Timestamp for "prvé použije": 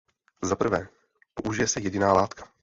0.55-1.67